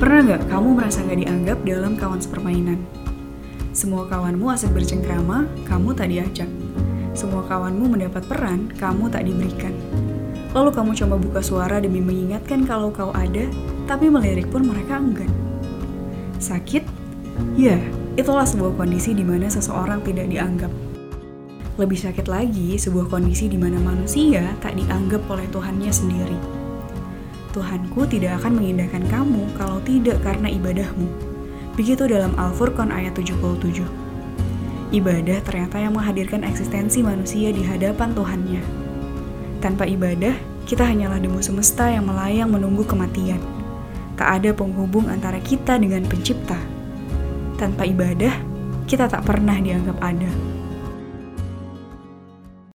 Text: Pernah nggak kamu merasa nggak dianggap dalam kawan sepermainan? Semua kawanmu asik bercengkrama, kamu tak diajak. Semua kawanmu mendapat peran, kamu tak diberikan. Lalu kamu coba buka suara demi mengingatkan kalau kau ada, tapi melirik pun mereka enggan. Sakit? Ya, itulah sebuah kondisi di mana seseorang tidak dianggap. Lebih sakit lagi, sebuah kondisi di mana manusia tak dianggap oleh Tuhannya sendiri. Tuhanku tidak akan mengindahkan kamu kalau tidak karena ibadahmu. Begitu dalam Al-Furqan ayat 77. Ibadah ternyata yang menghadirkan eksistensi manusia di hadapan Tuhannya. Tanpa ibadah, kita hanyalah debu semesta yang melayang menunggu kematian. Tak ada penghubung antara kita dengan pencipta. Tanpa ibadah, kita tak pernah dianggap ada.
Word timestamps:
Pernah 0.00 0.32
nggak 0.32 0.48
kamu 0.48 0.68
merasa 0.80 1.04
nggak 1.04 1.20
dianggap 1.28 1.58
dalam 1.60 1.92
kawan 1.92 2.24
sepermainan? 2.24 2.80
Semua 3.76 4.08
kawanmu 4.08 4.48
asik 4.48 4.72
bercengkrama, 4.72 5.44
kamu 5.68 5.92
tak 5.92 6.08
diajak. 6.08 6.48
Semua 7.12 7.44
kawanmu 7.44 7.84
mendapat 7.84 8.24
peran, 8.24 8.72
kamu 8.80 9.12
tak 9.12 9.28
diberikan. 9.28 9.76
Lalu 10.56 10.72
kamu 10.72 10.90
coba 11.04 11.14
buka 11.20 11.40
suara 11.44 11.84
demi 11.84 12.00
mengingatkan 12.00 12.64
kalau 12.64 12.88
kau 12.88 13.12
ada, 13.12 13.44
tapi 13.84 14.08
melirik 14.08 14.48
pun 14.48 14.64
mereka 14.64 14.96
enggan. 14.96 15.28
Sakit? 16.40 16.80
Ya, 17.60 17.76
itulah 18.16 18.48
sebuah 18.48 18.80
kondisi 18.80 19.12
di 19.12 19.20
mana 19.20 19.52
seseorang 19.52 20.00
tidak 20.00 20.32
dianggap. 20.32 20.72
Lebih 21.76 22.08
sakit 22.08 22.24
lagi, 22.24 22.80
sebuah 22.80 23.12
kondisi 23.12 23.52
di 23.52 23.60
mana 23.60 23.76
manusia 23.76 24.48
tak 24.64 24.80
dianggap 24.80 25.28
oleh 25.28 25.44
Tuhannya 25.52 25.92
sendiri. 25.92 26.59
Tuhanku 27.50 28.06
tidak 28.06 28.42
akan 28.42 28.62
mengindahkan 28.62 29.04
kamu 29.10 29.42
kalau 29.58 29.82
tidak 29.82 30.22
karena 30.22 30.46
ibadahmu. 30.46 31.06
Begitu 31.74 32.06
dalam 32.06 32.34
Al-Furqan 32.38 32.94
ayat 32.94 33.18
77. 33.18 33.82
Ibadah 34.90 35.38
ternyata 35.46 35.78
yang 35.78 35.94
menghadirkan 35.94 36.42
eksistensi 36.42 37.02
manusia 37.02 37.54
di 37.54 37.62
hadapan 37.62 38.10
Tuhannya. 38.10 38.62
Tanpa 39.62 39.86
ibadah, 39.86 40.34
kita 40.66 40.82
hanyalah 40.86 41.18
debu 41.18 41.38
semesta 41.42 41.90
yang 41.90 42.06
melayang 42.10 42.50
menunggu 42.50 42.82
kematian. 42.86 43.38
Tak 44.14 44.42
ada 44.42 44.50
penghubung 44.54 45.06
antara 45.10 45.38
kita 45.42 45.78
dengan 45.78 46.06
pencipta. 46.06 46.58
Tanpa 47.58 47.86
ibadah, 47.86 48.34
kita 48.86 49.06
tak 49.06 49.22
pernah 49.26 49.58
dianggap 49.58 49.98
ada. 50.02 50.59